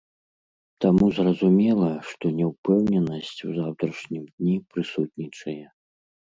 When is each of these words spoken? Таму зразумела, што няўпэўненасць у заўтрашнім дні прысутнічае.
Таму 0.85 1.05
зразумела, 1.17 1.89
што 2.13 2.25
няўпэўненасць 2.41 3.39
у 3.51 3.55
заўтрашнім 3.61 4.27
дні 4.35 4.57
прысутнічае. 4.75 5.59